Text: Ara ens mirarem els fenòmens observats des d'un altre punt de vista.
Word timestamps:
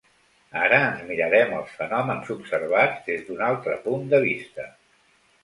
Ara 0.61 0.77
ens 0.85 1.03
mirarem 1.09 1.53
els 1.57 1.75
fenòmens 1.81 2.33
observats 2.37 3.05
des 3.11 3.23
d'un 3.29 3.45
altre 3.51 3.77
punt 3.87 4.09
de 4.17 4.25
vista. 4.27 4.69